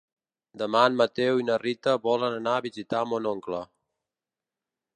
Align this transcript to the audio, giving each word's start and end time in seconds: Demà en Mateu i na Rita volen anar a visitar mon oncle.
Demà 0.59 0.79
en 0.91 0.95
Mateu 1.01 1.41
i 1.41 1.45
na 1.49 1.57
Rita 1.63 1.93
volen 2.07 2.37
anar 2.37 2.55
a 2.61 2.65
visitar 2.67 3.03
mon 3.11 3.29
oncle. 3.33 3.61